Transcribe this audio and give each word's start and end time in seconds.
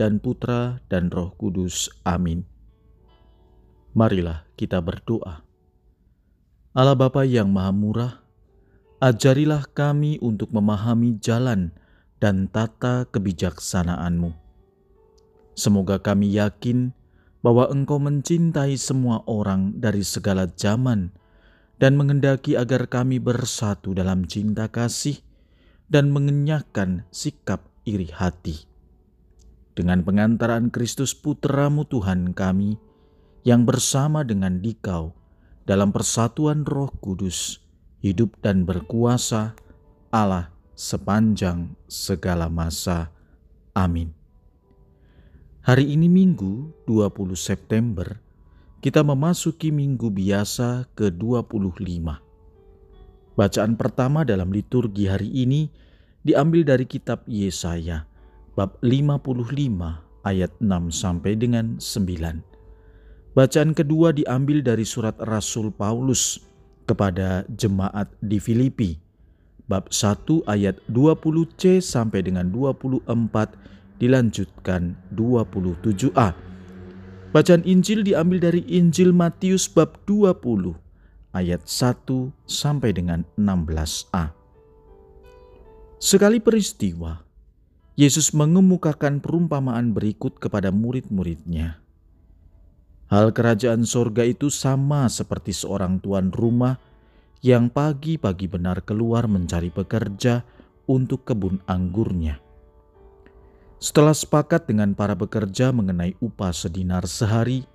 dan 0.00 0.18
Putra 0.18 0.80
dan 0.88 1.12
Roh 1.12 1.34
Kudus. 1.36 1.92
Amin. 2.02 2.44
Marilah 3.92 4.48
kita 4.56 4.80
berdoa. 4.80 5.44
Allah 6.72 6.96
Bapa 6.96 7.28
yang 7.28 7.52
Maha 7.52 7.72
Murah, 7.76 8.14
ajarilah 9.04 9.68
kami 9.76 10.16
untuk 10.24 10.48
memahami 10.56 11.20
jalan 11.20 11.76
dan 12.16 12.48
tata 12.48 13.04
kebijaksanaanmu. 13.12 14.32
Semoga 15.52 16.00
kami 16.00 16.32
yakin 16.32 16.96
bahwa 17.44 17.68
Engkau 17.68 18.00
mencintai 18.00 18.80
semua 18.80 19.20
orang 19.28 19.76
dari 19.76 20.00
segala 20.00 20.48
zaman 20.48 21.12
dan 21.76 22.00
mengendaki 22.00 22.56
agar 22.56 22.88
kami 22.88 23.20
bersatu 23.20 23.92
dalam 23.92 24.24
cinta 24.24 24.72
kasih 24.72 25.20
dan 25.92 26.08
mengenyahkan 26.08 27.04
sikap 27.12 27.68
iri 27.84 28.08
hati 28.08 28.71
dengan 29.72 30.04
pengantaran 30.04 30.68
Kristus 30.68 31.16
Putramu 31.16 31.88
Tuhan 31.88 32.36
kami, 32.36 32.76
yang 33.42 33.66
bersama 33.66 34.22
dengan 34.22 34.62
dikau 34.62 35.16
dalam 35.66 35.90
persatuan 35.90 36.62
roh 36.62 36.92
kudus, 37.02 37.58
hidup 38.04 38.38
dan 38.44 38.62
berkuasa 38.68 39.56
Allah 40.12 40.52
sepanjang 40.76 41.74
segala 41.88 42.46
masa. 42.52 43.10
Amin. 43.72 44.12
Hari 45.62 45.94
ini 45.94 46.10
Minggu 46.10 46.84
20 46.90 47.38
September, 47.38 48.18
kita 48.82 49.06
memasuki 49.06 49.70
minggu 49.70 50.10
biasa 50.10 50.90
ke-25. 50.98 52.02
Bacaan 53.38 53.72
pertama 53.78 54.26
dalam 54.26 54.50
liturgi 54.50 55.06
hari 55.06 55.30
ini 55.30 55.70
diambil 56.26 56.66
dari 56.66 56.84
kitab 56.84 57.22
Yesaya 57.30 58.11
bab 58.52 58.76
55 58.84 59.48
ayat 60.28 60.52
6 60.60 60.92
sampai 60.92 61.32
dengan 61.36 61.80
9. 61.80 63.32
Bacaan 63.32 63.72
kedua 63.72 64.12
diambil 64.12 64.60
dari 64.60 64.84
surat 64.84 65.16
Rasul 65.24 65.72
Paulus 65.72 66.36
kepada 66.84 67.48
jemaat 67.48 68.12
di 68.20 68.36
Filipi 68.36 69.00
bab 69.72 69.88
1 69.88 70.44
ayat 70.44 70.76
20c 70.92 71.80
sampai 71.80 72.20
dengan 72.20 72.52
24 72.52 73.08
dilanjutkan 73.96 75.00
27a. 75.16 76.36
Bacaan 77.32 77.64
Injil 77.64 78.04
diambil 78.04 78.52
dari 78.52 78.60
Injil 78.68 79.16
Matius 79.16 79.64
bab 79.64 79.96
20 80.04 80.76
ayat 81.32 81.64
1 81.64 82.04
sampai 82.44 82.92
dengan 82.92 83.24
16a. 83.40 84.36
Sekali 85.96 86.42
peristiwa, 86.42 87.31
Yesus 87.92 88.32
mengemukakan 88.32 89.20
perumpamaan 89.20 89.92
berikut 89.92 90.40
kepada 90.40 90.72
murid-muridnya. 90.72 91.76
Hal 93.12 93.36
kerajaan 93.36 93.84
sorga 93.84 94.24
itu 94.24 94.48
sama 94.48 95.04
seperti 95.12 95.52
seorang 95.52 96.00
tuan 96.00 96.32
rumah 96.32 96.80
yang 97.44 97.68
pagi-pagi 97.68 98.48
benar 98.48 98.80
keluar 98.80 99.28
mencari 99.28 99.68
pekerja 99.68 100.40
untuk 100.88 101.28
kebun 101.28 101.60
anggurnya. 101.68 102.40
Setelah 103.76 104.16
sepakat 104.16 104.64
dengan 104.64 104.96
para 104.96 105.12
pekerja 105.12 105.68
mengenai 105.68 106.16
upah 106.24 106.56
sedinar 106.56 107.04
sehari, 107.04 107.68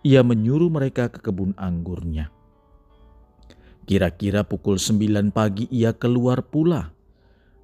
ia 0.00 0.24
menyuruh 0.24 0.72
mereka 0.72 1.12
ke 1.12 1.20
kebun 1.20 1.52
anggurnya. 1.60 2.32
Kira-kira 3.84 4.40
pukul 4.48 4.80
sembilan 4.80 5.28
pagi 5.28 5.68
ia 5.68 5.92
keluar 5.92 6.40
pula 6.40 6.93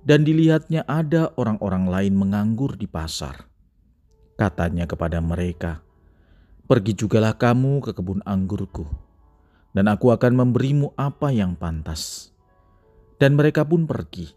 dan 0.04 0.24
dilihatnya 0.24 0.84
ada 0.88 1.32
orang-orang 1.36 1.88
lain 1.88 2.14
menganggur 2.16 2.76
di 2.76 2.88
pasar. 2.88 3.48
Katanya 4.40 4.88
kepada 4.88 5.20
mereka, 5.20 5.84
"Pergi 6.64 6.96
jugalah 6.96 7.36
kamu 7.36 7.84
ke 7.84 7.92
kebun 7.92 8.24
anggurku, 8.24 8.88
dan 9.76 9.92
aku 9.92 10.12
akan 10.16 10.32
memberimu 10.32 10.96
apa 10.96 11.28
yang 11.28 11.52
pantas." 11.56 12.32
Dan 13.20 13.36
mereka 13.36 13.68
pun 13.68 13.84
pergi. 13.84 14.32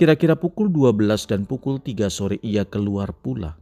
Kira-kira 0.00 0.38
pukul 0.38 0.72
12 0.72 1.28
dan 1.28 1.44
pukul 1.44 1.82
3 1.82 2.08
sore 2.08 2.40
ia 2.40 2.64
keluar 2.64 3.12
pula 3.12 3.58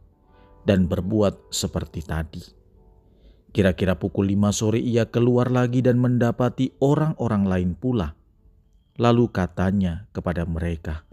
dan 0.63 0.87
berbuat 0.87 1.51
seperti 1.51 2.05
tadi. 2.05 2.43
Kira-kira 3.51 3.97
pukul 3.97 4.31
5 4.31 4.53
sore 4.53 4.79
ia 4.79 5.09
keluar 5.09 5.49
lagi 5.49 5.81
dan 5.81 5.97
mendapati 5.97 6.77
orang-orang 6.77 7.43
lain 7.43 7.71
pula. 7.73 8.13
Lalu 9.01 9.33
katanya 9.33 10.05
kepada 10.13 10.45
mereka, 10.45 11.06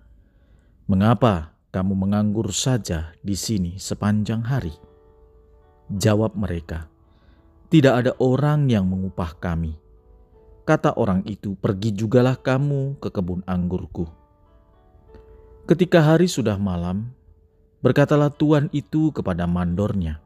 Mengapa 0.84 1.56
kamu 1.72 1.97
menganggur 1.97 2.53
saja 2.53 3.17
di 3.25 3.33
sini 3.33 3.81
sepanjang 3.81 4.45
hari? 4.45 4.77
Jawab 5.89 6.37
mereka, 6.37 6.93
"Tidak 7.72 7.89
ada 7.89 8.12
orang 8.21 8.69
yang 8.69 8.84
mengupah 8.84 9.33
kami." 9.41 9.81
Kata 10.69 10.93
orang 11.00 11.25
itu, 11.25 11.56
"Pergi 11.56 11.97
jugalah 11.97 12.37
kamu 12.37 13.00
ke 13.00 13.09
kebun 13.09 13.41
anggurku." 13.49 14.12
Ketika 15.65 16.05
hari 16.05 16.28
sudah 16.28 16.61
malam, 16.61 17.17
berkatalah 17.81 18.28
tuan 18.28 18.69
itu 18.69 19.09
kepada 19.09 19.49
mandornya, 19.49 20.21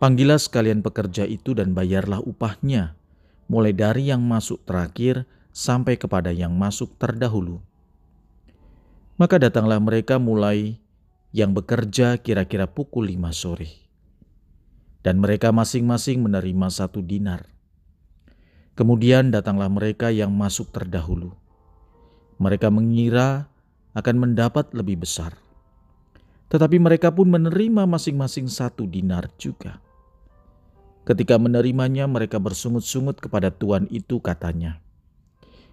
"Panggillah 0.00 0.40
sekalian 0.40 0.80
pekerja 0.80 1.28
itu 1.28 1.52
dan 1.52 1.76
bayarlah 1.76 2.24
upahnya, 2.24 2.96
mulai 3.44 3.76
dari 3.76 4.08
yang 4.08 4.24
masuk 4.24 4.64
terakhir 4.64 5.28
sampai 5.52 6.00
kepada 6.00 6.32
yang 6.32 6.56
masuk 6.56 6.96
terdahulu." 6.96 7.60
Maka 9.20 9.36
datanglah 9.36 9.76
mereka 9.76 10.16
mulai 10.16 10.80
yang 11.28 11.52
bekerja 11.52 12.16
kira-kira 12.24 12.64
pukul 12.64 13.12
lima 13.12 13.36
sore. 13.36 13.68
Dan 15.04 15.20
mereka 15.20 15.52
masing-masing 15.52 16.24
menerima 16.24 16.72
satu 16.72 17.04
dinar. 17.04 17.44
Kemudian 18.80 19.28
datanglah 19.28 19.68
mereka 19.68 20.08
yang 20.08 20.32
masuk 20.32 20.72
terdahulu. 20.72 21.36
Mereka 22.40 22.72
mengira 22.72 23.52
akan 23.92 24.16
mendapat 24.24 24.72
lebih 24.72 25.04
besar. 25.04 25.36
Tetapi 26.48 26.80
mereka 26.80 27.12
pun 27.12 27.28
menerima 27.28 27.84
masing-masing 27.84 28.48
satu 28.48 28.88
dinar 28.88 29.28
juga. 29.36 29.84
Ketika 31.04 31.36
menerimanya 31.36 32.08
mereka 32.08 32.40
bersungut-sungut 32.40 33.20
kepada 33.20 33.52
tuan 33.52 33.84
itu 33.92 34.16
katanya, 34.24 34.80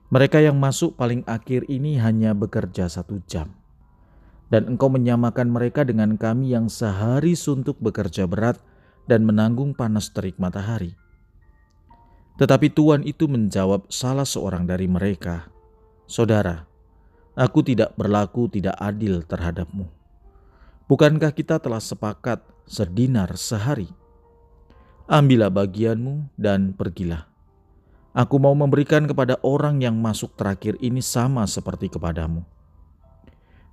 mereka 0.07 0.39
yang 0.39 0.55
masuk 0.55 0.95
paling 0.95 1.19
akhir 1.27 1.67
ini 1.67 1.99
hanya 1.99 2.31
bekerja 2.31 2.87
satu 2.87 3.19
jam. 3.27 3.51
Dan 4.47 4.63
engkau 4.63 4.87
menyamakan 4.87 5.51
mereka 5.51 5.83
dengan 5.83 6.15
kami 6.15 6.55
yang 6.55 6.71
sehari 6.71 7.35
suntuk 7.35 7.75
bekerja 7.83 8.23
berat 8.23 8.55
dan 9.03 9.27
menanggung 9.27 9.75
panas 9.75 10.07
terik 10.15 10.39
matahari. 10.39 10.95
Tetapi 12.39 12.71
Tuhan 12.71 13.03
itu 13.03 13.27
menjawab 13.27 13.91
salah 13.91 14.23
seorang 14.23 14.63
dari 14.63 14.87
mereka, 14.87 15.51
Saudara, 16.07 16.63
aku 17.35 17.59
tidak 17.59 17.91
berlaku 17.99 18.47
tidak 18.47 18.79
adil 18.79 19.19
terhadapmu. 19.27 19.91
Bukankah 20.87 21.35
kita 21.35 21.59
telah 21.59 21.83
sepakat 21.83 22.39
sedinar 22.63 23.35
sehari? 23.35 23.91
Ambillah 25.11 25.51
bagianmu 25.51 26.31
dan 26.39 26.71
pergilah 26.71 27.36
Aku 28.17 28.41
mau 28.41 28.57
memberikan 28.57 29.05
kepada 29.05 29.37
orang 29.45 29.77
yang 29.77 29.93
masuk 30.01 30.33
terakhir 30.33 30.73
ini 30.81 31.05
sama 31.05 31.45
seperti 31.45 31.85
kepadamu. 31.85 32.41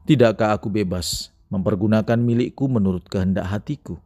Tidakkah 0.04 0.52
aku 0.52 0.68
bebas 0.68 1.32
mempergunakan 1.48 2.20
milikku 2.20 2.68
menurut 2.68 3.08
kehendak 3.08 3.48
hatiku? 3.48 3.96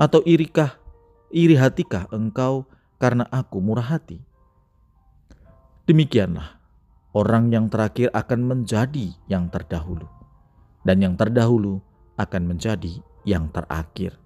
Atau 0.00 0.24
irikah, 0.24 0.80
iri 1.28 1.52
hatikah 1.52 2.08
engkau 2.16 2.64
karena 2.96 3.28
aku 3.28 3.60
murah 3.60 3.84
hati? 3.84 4.24
Demikianlah, 5.84 6.56
orang 7.12 7.52
yang 7.52 7.68
terakhir 7.68 8.08
akan 8.16 8.40
menjadi 8.40 9.12
yang 9.28 9.52
terdahulu, 9.52 10.08
dan 10.88 11.04
yang 11.04 11.12
terdahulu 11.12 11.84
akan 12.16 12.56
menjadi 12.56 13.04
yang 13.28 13.52
terakhir. 13.52 14.16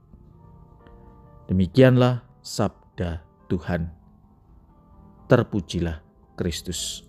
Demikianlah 1.50 2.22
sabda 2.46 3.26
Tuhan 3.50 3.99
terpujilah 5.30 6.02
Kristus. 6.34 7.06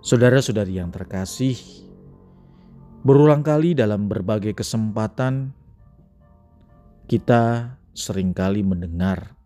Saudara-saudari 0.00 0.80
yang 0.80 0.88
terkasih, 0.88 1.60
berulang 3.04 3.44
kali 3.44 3.76
dalam 3.76 4.08
berbagai 4.08 4.56
kesempatan 4.56 5.52
Kita 7.02 7.76
sering 7.92 8.32
kali 8.32 8.64
mendengar 8.64 9.36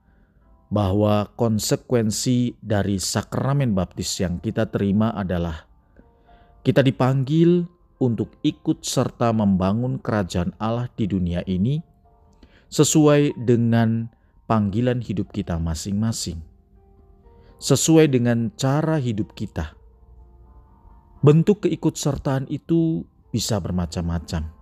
bahwa 0.70 1.34
konsekuensi 1.34 2.54
dari 2.62 3.02
sakramen 3.02 3.74
baptis 3.74 4.22
yang 4.22 4.38
kita 4.38 4.70
terima 4.70 5.10
adalah 5.10 5.66
kita 6.62 6.86
dipanggil 6.86 7.66
untuk 7.98 8.38
ikut 8.46 8.86
serta 8.86 9.34
membangun 9.34 9.98
kerajaan 9.98 10.54
Allah 10.62 10.86
di 10.94 11.10
dunia 11.10 11.42
ini 11.48 11.82
sesuai 12.70 13.34
dengan 13.34 14.14
panggilan 14.46 15.02
hidup 15.02 15.34
kita 15.34 15.58
masing-masing, 15.58 16.38
sesuai 17.58 18.06
dengan 18.10 18.54
cara 18.54 18.96
hidup 19.02 19.34
kita. 19.34 19.74
Bentuk 21.20 21.66
keikutsertaan 21.66 22.46
itu 22.46 23.02
bisa 23.34 23.58
bermacam-macam. 23.58 24.54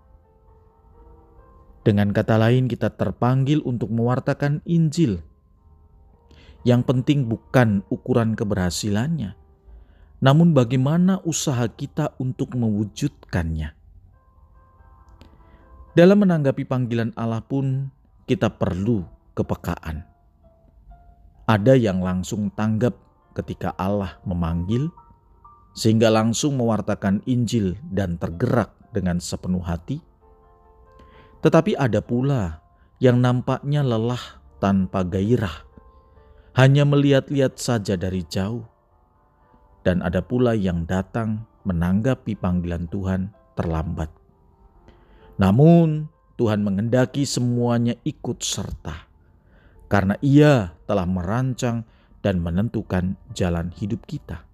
Dengan 1.84 2.08
kata 2.16 2.40
lain, 2.40 2.64
kita 2.64 2.96
terpanggil 2.96 3.60
untuk 3.60 3.92
mewartakan 3.92 4.64
Injil. 4.64 5.20
Yang 6.64 6.82
penting 6.88 7.28
bukan 7.28 7.84
ukuran 7.92 8.32
keberhasilannya, 8.32 9.36
namun 10.24 10.56
bagaimana 10.56 11.20
usaha 11.28 11.68
kita 11.68 12.16
untuk 12.16 12.56
mewujudkannya. 12.56 13.76
Dalam 15.92 16.24
menanggapi 16.24 16.64
panggilan 16.64 17.12
Allah 17.20 17.44
pun 17.44 17.92
kita 18.24 18.48
perlu 18.48 19.04
kepekaan. 19.34 20.06
Ada 21.44 21.76
yang 21.76 22.00
langsung 22.00 22.48
tanggap 22.54 22.96
ketika 23.36 23.76
Allah 23.76 24.16
memanggil, 24.24 24.88
sehingga 25.74 26.08
langsung 26.08 26.56
mewartakan 26.56 27.20
Injil 27.26 27.76
dan 27.90 28.16
tergerak 28.16 28.72
dengan 28.94 29.18
sepenuh 29.18 29.60
hati. 29.60 30.00
Tetapi 31.42 31.76
ada 31.76 32.00
pula 32.00 32.64
yang 33.02 33.20
nampaknya 33.20 33.84
lelah 33.84 34.40
tanpa 34.62 35.04
gairah, 35.04 35.66
hanya 36.56 36.88
melihat-lihat 36.88 37.58
saja 37.60 37.98
dari 37.98 38.24
jauh 38.24 38.64
dan 39.84 40.00
ada 40.00 40.24
pula 40.24 40.56
yang 40.56 40.88
datang 40.88 41.44
menanggapi 41.68 42.34
panggilan 42.40 42.88
Tuhan 42.88 43.30
terlambat. 43.54 44.08
Namun, 45.36 46.08
Tuhan 46.40 46.64
mengendaki 46.64 47.28
semuanya 47.28 47.94
ikut 48.02 48.40
serta, 48.40 49.06
karena 49.88 50.16
Ia 50.24 50.72
telah 50.88 51.04
merancang 51.04 51.84
dan 52.24 52.40
menentukan 52.40 53.20
jalan 53.36 53.68
hidup 53.76 54.04
kita. 54.08 54.44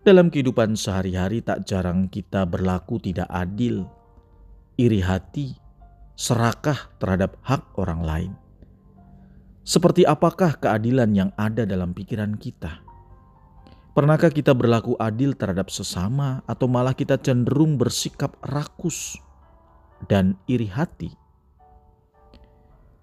Dalam 0.00 0.32
kehidupan 0.32 0.80
sehari-hari, 0.80 1.44
tak 1.44 1.68
jarang 1.68 2.08
kita 2.08 2.48
berlaku 2.48 2.96
tidak 2.96 3.28
adil, 3.28 3.84
iri 4.80 5.04
hati, 5.04 5.52
serakah 6.16 6.88
terhadap 6.96 7.36
hak 7.44 7.64
orang 7.76 8.00
lain. 8.00 8.32
Seperti 9.60 10.08
apakah 10.08 10.56
keadilan 10.56 11.12
yang 11.12 11.30
ada 11.36 11.68
dalam 11.68 11.92
pikiran 11.92 12.32
kita? 12.40 12.80
Pernahkah 13.92 14.32
kita 14.32 14.56
berlaku 14.56 14.96
adil 14.96 15.36
terhadap 15.36 15.68
sesama, 15.68 16.40
atau 16.48 16.64
malah 16.64 16.96
kita 16.96 17.20
cenderung 17.20 17.76
bersikap 17.76 18.40
rakus 18.40 19.20
dan 20.08 20.32
iri 20.48 20.72
hati? 20.72 21.19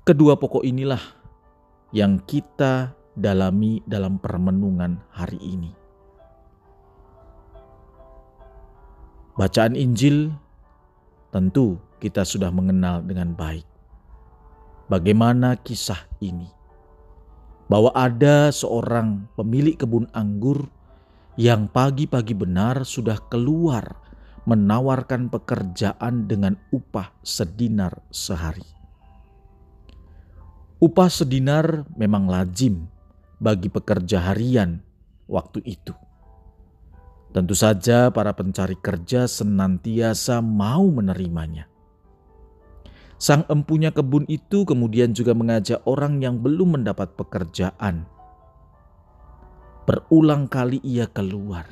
Kedua 0.07 0.39
pokok 0.39 0.63
inilah 0.63 1.03
yang 1.91 2.23
kita 2.23 2.95
dalami 3.11 3.83
dalam 3.83 4.15
permenungan 4.15 5.03
hari 5.11 5.35
ini. 5.35 5.75
Bacaan 9.35 9.75
Injil 9.75 10.31
tentu 11.35 11.75
kita 11.99 12.23
sudah 12.23 12.47
mengenal 12.55 13.03
dengan 13.03 13.35
baik. 13.35 13.67
Bagaimana 14.87 15.59
kisah 15.59 15.99
ini? 16.23 16.47
Bahwa 17.67 17.91
ada 17.91 18.47
seorang 18.47 19.27
pemilik 19.35 19.75
kebun 19.75 20.07
anggur 20.15 20.71
yang 21.35 21.67
pagi-pagi 21.67 22.31
benar 22.31 22.87
sudah 22.87 23.19
keluar 23.27 23.99
menawarkan 24.47 25.27
pekerjaan 25.27 26.31
dengan 26.31 26.55
upah 26.71 27.11
sedinar 27.27 27.91
sehari. 28.07 28.76
Upah 30.77 31.09
sedinar 31.09 31.89
memang 31.97 32.29
lazim 32.29 32.85
bagi 33.41 33.69
pekerja 33.69 34.29
harian 34.29 34.81
waktu 35.25 35.65
itu. 35.65 35.93
Tentu 37.33 37.53
saja, 37.57 38.09
para 38.13 38.33
pencari 38.33 38.77
kerja 38.79 39.25
senantiasa 39.25 40.39
mau 40.41 40.87
menerimanya. 40.89 41.67
Sang 43.17 43.43
empunya 43.49 43.89
kebun 43.89 44.29
itu 44.29 44.63
kemudian 44.63 45.11
juga 45.11 45.33
mengajak 45.33 45.81
orang 45.89 46.21
yang 46.21 46.37
belum 46.37 46.81
mendapat 46.81 47.17
pekerjaan 47.17 48.05
Berulang 49.87 50.51
kali 50.51 50.83
ia 50.83 51.07
keluar. 51.07 51.71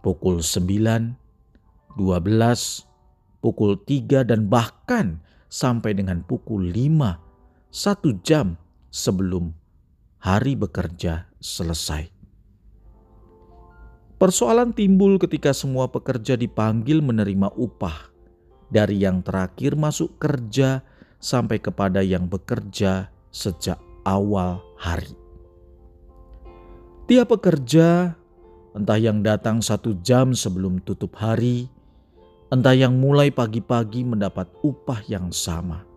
Pukul 0.00 0.40
9, 0.40 1.12
12, 2.00 2.00
pukul 3.44 3.76
3 3.84 4.24
dan 4.24 4.48
bahkan 4.48 5.20
sampai 5.52 5.92
dengan 5.92 6.24
pukul 6.24 6.72
5, 6.72 7.27
satu 7.68 8.16
jam 8.24 8.56
sebelum 8.88 9.52
hari 10.24 10.56
bekerja 10.56 11.28
selesai. 11.36 12.08
Persoalan 14.18 14.74
timbul 14.74 15.20
ketika 15.20 15.54
semua 15.54 15.86
pekerja 15.92 16.34
dipanggil 16.34 17.04
menerima 17.04 17.54
upah 17.54 18.10
dari 18.72 19.04
yang 19.04 19.22
terakhir 19.22 19.78
masuk 19.78 20.16
kerja 20.18 20.82
sampai 21.22 21.62
kepada 21.62 22.02
yang 22.02 22.26
bekerja 22.26 23.12
sejak 23.30 23.78
awal 24.02 24.64
hari. 24.80 25.14
Tiap 27.08 27.30
pekerja, 27.30 28.16
entah 28.76 29.00
yang 29.00 29.24
datang 29.24 29.64
satu 29.64 29.96
jam 30.04 30.36
sebelum 30.36 30.80
tutup 30.84 31.16
hari, 31.16 31.68
entah 32.52 32.76
yang 32.76 32.96
mulai 33.00 33.32
pagi-pagi 33.32 34.04
mendapat 34.04 34.48
upah 34.60 35.00
yang 35.08 35.32
sama, 35.32 35.87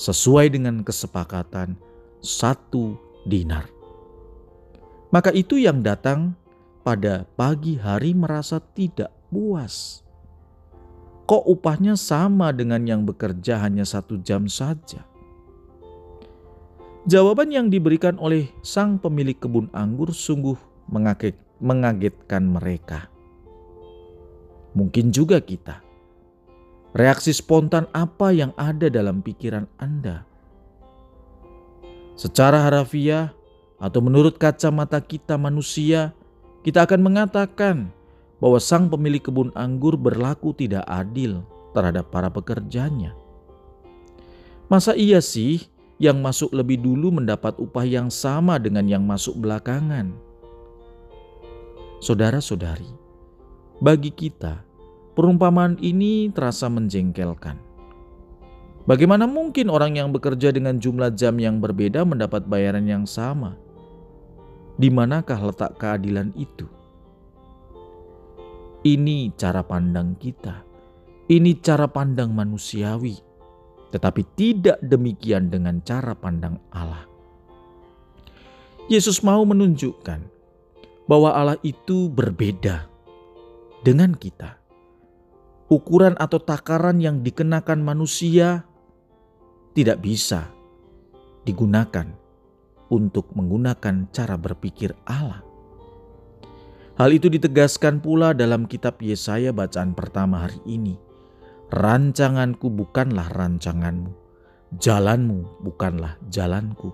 sesuai 0.00 0.56
dengan 0.56 0.80
kesepakatan 0.80 1.76
satu 2.24 2.96
dinar. 3.28 3.68
Maka 5.12 5.28
itu 5.36 5.60
yang 5.60 5.84
datang 5.84 6.32
pada 6.80 7.28
pagi 7.36 7.76
hari 7.76 8.16
merasa 8.16 8.64
tidak 8.72 9.12
puas. 9.28 10.00
Kok 11.28 11.44
upahnya 11.52 12.00
sama 12.00 12.48
dengan 12.56 12.80
yang 12.88 13.04
bekerja 13.04 13.60
hanya 13.60 13.84
satu 13.84 14.16
jam 14.24 14.48
saja? 14.48 15.04
Jawaban 17.04 17.52
yang 17.52 17.68
diberikan 17.68 18.16
oleh 18.16 18.48
sang 18.64 18.96
pemilik 18.96 19.36
kebun 19.36 19.68
anggur 19.76 20.16
sungguh 20.16 20.56
mengaget, 20.88 21.36
mengagetkan 21.60 22.48
mereka. 22.48 23.12
Mungkin 24.72 25.12
juga 25.12 25.44
kita. 25.44 25.89
Reaksi 26.90 27.30
spontan 27.30 27.86
apa 27.94 28.34
yang 28.34 28.50
ada 28.58 28.90
dalam 28.90 29.22
pikiran 29.22 29.70
Anda? 29.78 30.26
Secara 32.18 32.66
harafiah 32.66 33.30
atau 33.78 34.02
menurut 34.02 34.36
kacamata 34.42 34.98
kita 34.98 35.38
manusia, 35.38 36.10
kita 36.66 36.84
akan 36.84 37.00
mengatakan 37.00 37.94
bahwa 38.42 38.58
sang 38.58 38.90
pemilik 38.90 39.22
kebun 39.22 39.54
anggur 39.54 39.94
berlaku 39.94 40.50
tidak 40.50 40.82
adil 40.90 41.46
terhadap 41.78 42.10
para 42.10 42.26
pekerjanya. 42.26 43.14
Masa 44.66 44.98
iya 44.98 45.22
sih 45.22 45.70
yang 46.02 46.18
masuk 46.18 46.50
lebih 46.50 46.82
dulu 46.82 47.22
mendapat 47.22 47.54
upah 47.60 47.86
yang 47.86 48.10
sama 48.10 48.58
dengan 48.58 48.90
yang 48.90 49.06
masuk 49.06 49.38
belakangan. 49.38 50.10
Saudara-saudari, 52.02 52.88
bagi 53.78 54.10
kita, 54.10 54.64
perumpamaan 55.20 55.76
ini 55.84 56.32
terasa 56.32 56.72
menjengkelkan. 56.72 57.60
Bagaimana 58.88 59.28
mungkin 59.28 59.68
orang 59.68 60.00
yang 60.00 60.08
bekerja 60.16 60.48
dengan 60.48 60.80
jumlah 60.80 61.12
jam 61.12 61.36
yang 61.36 61.60
berbeda 61.60 62.08
mendapat 62.08 62.48
bayaran 62.48 62.88
yang 62.88 63.04
sama? 63.04 63.60
Di 64.80 64.88
manakah 64.88 65.36
letak 65.36 65.76
keadilan 65.76 66.32
itu? 66.32 66.64
Ini 68.80 69.36
cara 69.36 69.60
pandang 69.60 70.16
kita. 70.16 70.64
Ini 71.28 71.60
cara 71.60 71.84
pandang 71.84 72.32
manusiawi 72.32 73.28
tetapi 73.90 74.22
tidak 74.38 74.78
demikian 74.80 75.50
dengan 75.50 75.82
cara 75.82 76.14
pandang 76.14 76.56
Allah. 76.70 77.04
Yesus 78.86 79.22
mau 79.22 79.42
menunjukkan 79.42 80.22
bahwa 81.10 81.30
Allah 81.34 81.58
itu 81.66 82.06
berbeda 82.10 82.86
dengan 83.82 84.14
kita. 84.14 84.59
Ukuran 85.70 86.18
atau 86.18 86.42
takaran 86.42 86.98
yang 86.98 87.22
dikenakan 87.22 87.78
manusia 87.78 88.66
tidak 89.70 90.02
bisa 90.02 90.50
digunakan 91.46 92.10
untuk 92.90 93.30
menggunakan 93.38 94.10
cara 94.10 94.34
berpikir 94.34 94.98
Allah. 95.06 95.46
Hal 96.98 97.14
itu 97.14 97.30
ditegaskan 97.30 98.02
pula 98.02 98.34
dalam 98.34 98.66
kitab 98.66 98.98
Yesaya 98.98 99.54
bacaan 99.54 99.94
pertama 99.94 100.44
hari 100.44 100.58
ini 100.66 100.98
rancanganku 101.70 102.66
bukanlah 102.66 103.30
rancanganmu, 103.30 104.10
jalanmu 104.82 105.62
bukanlah 105.62 106.18
jalanku. 106.26 106.90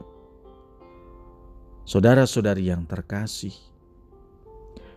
Saudara-saudari 1.89 2.69
yang 2.69 2.85
terkasih, 2.85 3.57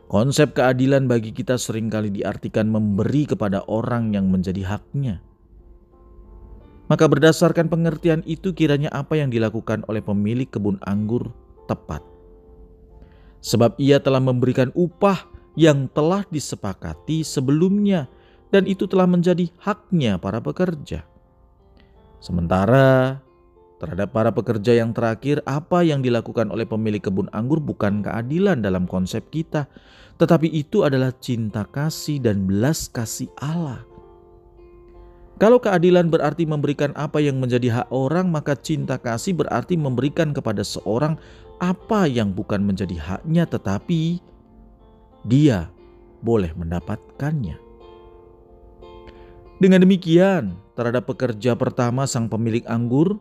konsep 0.09 0.57
keadilan 0.57 1.05
bagi 1.05 1.29
kita 1.29 1.55
sering 1.61 1.87
kali 1.87 2.09
diartikan 2.09 2.65
memberi 2.67 3.29
kepada 3.29 3.61
orang 3.69 4.11
yang 4.11 4.33
menjadi 4.33 4.65
haknya. 4.65 5.21
Maka 6.89 7.05
berdasarkan 7.05 7.69
pengertian 7.69 8.25
itu 8.25 8.49
kiranya 8.57 8.89
apa 8.89 9.13
yang 9.13 9.29
dilakukan 9.29 9.85
oleh 9.85 10.01
pemilik 10.01 10.49
kebun 10.49 10.81
anggur 10.89 11.29
tepat. 11.69 12.01
Sebab 13.45 13.77
ia 13.77 14.01
telah 14.01 14.17
memberikan 14.17 14.73
upah 14.73 15.29
yang 15.53 15.85
telah 15.93 16.25
disepakati 16.33 17.21
sebelumnya 17.21 18.09
dan 18.49 18.65
itu 18.65 18.89
telah 18.89 19.05
menjadi 19.05 19.45
haknya 19.61 20.17
para 20.17 20.41
pekerja. 20.41 21.05
Sementara 22.17 23.21
terhadap 23.79 24.11
para 24.11 24.29
pekerja 24.35 24.75
yang 24.75 24.91
terakhir, 24.91 25.39
apa 25.47 25.81
yang 25.87 26.03
dilakukan 26.03 26.51
oleh 26.51 26.67
pemilik 26.67 26.99
kebun 26.99 27.31
anggur 27.31 27.63
bukan 27.63 28.03
keadilan 28.03 28.59
dalam 28.59 28.85
konsep 28.85 29.23
kita, 29.31 29.71
tetapi 30.19 30.51
itu 30.51 30.83
adalah 30.83 31.15
cinta 31.15 31.63
kasih 31.63 32.19
dan 32.19 32.43
belas 32.43 32.91
kasih 32.91 33.31
Allah. 33.39 33.87
Kalau 35.39 35.55
keadilan 35.55 36.11
berarti 36.11 36.43
memberikan 36.43 36.91
apa 36.99 37.23
yang 37.23 37.39
menjadi 37.39 37.71
hak 37.71 37.87
orang, 37.95 38.27
maka 38.27 38.59
cinta 38.59 38.99
kasih 38.99 39.39
berarti 39.39 39.79
memberikan 39.79 40.35
kepada 40.35 40.67
seorang 40.67 41.15
apa 41.63 42.11
yang 42.11 42.35
bukan 42.35 42.59
menjadi 42.59 42.99
haknya, 42.99 43.47
tetapi 43.47 44.19
dia 45.23 45.71
boleh 46.19 46.51
mendapatkannya. 46.59 47.55
Dengan 49.63 49.79
demikian, 49.83 50.59
terhadap 50.75 51.07
pekerja 51.07 51.55
pertama 51.55 52.03
sang 52.03 52.27
pemilik 52.27 52.63
anggur 52.67 53.19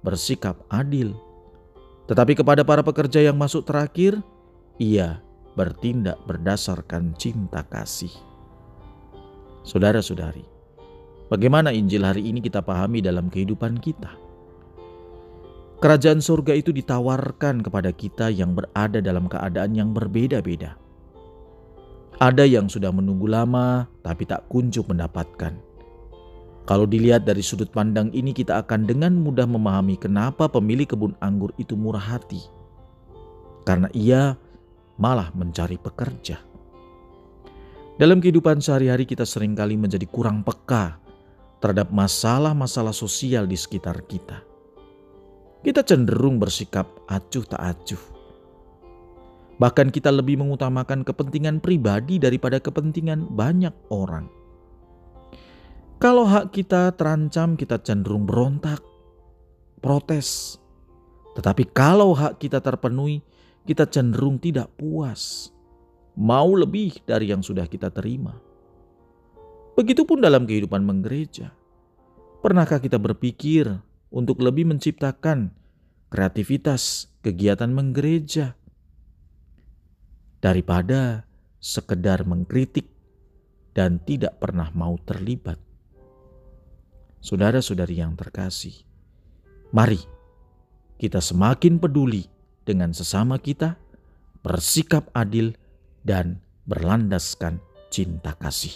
bersikap 0.00 0.60
adil. 0.72 1.16
Tetapi 2.08 2.34
kepada 2.34 2.66
para 2.66 2.82
pekerja 2.82 3.22
yang 3.22 3.38
masuk 3.38 3.62
terakhir, 3.68 4.18
ia 4.80 5.22
bertindak 5.54 6.18
berdasarkan 6.26 7.14
cinta 7.14 7.62
kasih. 7.68 8.10
Saudara-saudari, 9.62 10.42
bagaimana 11.28 11.70
Injil 11.70 12.02
hari 12.02 12.26
ini 12.26 12.42
kita 12.42 12.64
pahami 12.64 13.04
dalam 13.04 13.30
kehidupan 13.30 13.78
kita? 13.78 14.10
Kerajaan 15.80 16.20
surga 16.20 16.60
itu 16.60 16.76
ditawarkan 16.76 17.64
kepada 17.64 17.88
kita 17.94 18.28
yang 18.28 18.52
berada 18.52 19.00
dalam 19.00 19.30
keadaan 19.32 19.72
yang 19.72 19.96
berbeda-beda. 19.96 20.76
Ada 22.20 22.44
yang 22.44 22.68
sudah 22.68 22.92
menunggu 22.92 23.24
lama, 23.24 23.88
tapi 24.04 24.28
tak 24.28 24.44
kunjung 24.52 24.84
mendapatkan 24.92 25.69
kalau 26.68 26.86
dilihat 26.86 27.26
dari 27.26 27.42
sudut 27.42 27.72
pandang 27.72 28.12
ini, 28.14 28.30
kita 28.30 28.60
akan 28.62 28.86
dengan 28.86 29.16
mudah 29.16 29.48
memahami 29.48 29.98
kenapa 29.98 30.46
pemilik 30.46 30.86
kebun 30.86 31.16
anggur 31.18 31.50
itu 31.56 31.74
murah 31.74 32.02
hati, 32.02 32.40
karena 33.64 33.90
ia 33.96 34.36
malah 35.00 35.32
mencari 35.32 35.80
pekerja. 35.80 36.38
Dalam 38.00 38.20
kehidupan 38.20 38.64
sehari-hari, 38.64 39.04
kita 39.04 39.28
sering 39.28 39.52
kali 39.52 39.76
menjadi 39.76 40.08
kurang 40.08 40.40
peka 40.40 40.96
terhadap 41.60 41.92
masalah-masalah 41.92 42.96
sosial 42.96 43.44
di 43.44 43.56
sekitar 43.60 44.08
kita. 44.08 44.40
Kita 45.60 45.84
cenderung 45.84 46.40
bersikap 46.40 46.88
acuh 47.04 47.44
tak 47.44 47.60
acuh. 47.60 48.00
Bahkan, 49.60 49.92
kita 49.92 50.08
lebih 50.08 50.40
mengutamakan 50.40 51.04
kepentingan 51.04 51.60
pribadi 51.60 52.16
daripada 52.16 52.56
kepentingan 52.56 53.28
banyak 53.28 53.76
orang. 53.92 54.39
Kalau 56.00 56.24
hak 56.24 56.56
kita 56.56 56.96
terancam, 56.96 57.60
kita 57.60 57.76
cenderung 57.76 58.24
berontak, 58.24 58.80
protes. 59.84 60.56
Tetapi 61.36 61.68
kalau 61.76 62.16
hak 62.16 62.40
kita 62.40 62.56
terpenuhi, 62.64 63.20
kita 63.68 63.84
cenderung 63.84 64.40
tidak 64.40 64.72
puas, 64.80 65.52
mau 66.16 66.56
lebih 66.56 67.04
dari 67.04 67.28
yang 67.28 67.44
sudah 67.44 67.68
kita 67.68 67.92
terima. 67.92 68.32
Begitupun 69.76 70.24
dalam 70.24 70.48
kehidupan 70.48 70.80
menggereja. 70.80 71.52
Pernahkah 72.40 72.80
kita 72.80 72.96
berpikir 72.96 73.68
untuk 74.08 74.40
lebih 74.40 74.72
menciptakan 74.72 75.52
kreativitas 76.08 77.12
kegiatan 77.20 77.68
menggereja 77.68 78.56
daripada 80.40 81.28
sekedar 81.60 82.24
mengkritik 82.24 82.88
dan 83.76 84.00
tidak 84.00 84.40
pernah 84.40 84.72
mau 84.72 84.96
terlibat? 85.04 85.69
Saudara-saudari 87.20 88.00
yang 88.00 88.16
terkasih, 88.16 88.72
mari 89.76 90.00
kita 90.96 91.20
semakin 91.20 91.76
peduli 91.76 92.24
dengan 92.64 92.96
sesama 92.96 93.36
kita, 93.36 93.76
bersikap 94.40 95.12
adil, 95.12 95.52
dan 96.00 96.40
berlandaskan 96.64 97.60
cinta 97.92 98.32
kasih. 98.40 98.72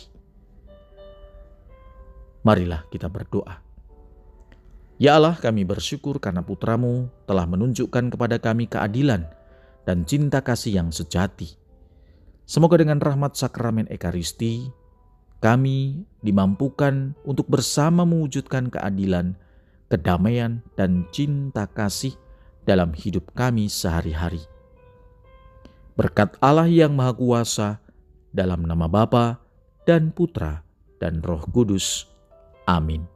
Marilah 2.45 2.85
kita 2.93 3.09
berdoa. 3.09 3.65
Ya 5.01 5.17
Allah, 5.17 5.41
kami 5.41 5.65
bersyukur 5.65 6.21
karena 6.21 6.45
putramu 6.45 7.09
telah 7.25 7.49
menunjukkan 7.49 8.13
kepada 8.13 8.37
kami 8.37 8.69
keadilan 8.69 9.25
dan 9.89 10.05
cinta 10.05 10.45
kasih 10.45 10.85
yang 10.85 10.93
sejati. 10.93 11.57
Semoga 12.45 12.77
dengan 12.77 13.01
rahmat 13.01 13.41
sakramen 13.41 13.89
Ekaristi, 13.89 14.69
kami 15.45 16.09
dimampukan 16.25 17.13
untuk 17.21 17.45
bersama 17.53 18.09
mewujudkan 18.09 18.73
keadilan, 18.73 19.37
kedamaian, 19.93 20.65
dan 20.73 21.05
cinta 21.13 21.69
kasih 21.69 22.17
dalam 22.65 22.97
hidup 22.97 23.29
kami 23.37 23.69
sehari-hari. 23.69 24.41
Berkat 26.01 26.41
Allah 26.41 26.65
yang 26.65 26.97
Maha 26.97 27.13
Kuasa, 27.13 27.85
dalam 28.33 28.65
nama 28.65 28.89
Bapa 28.89 29.45
dan 29.85 30.11
Putra 30.17 30.65
dan 30.97 31.21
Roh 31.21 31.45
Kudus. 31.53 32.09
Amin. 32.65 33.14